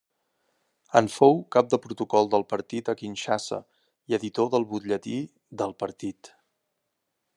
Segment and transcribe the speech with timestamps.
[0.99, 3.61] En fou cap de protocol del partit a Kinshasa
[4.13, 5.19] i editor del butlletí
[5.63, 6.33] del partit.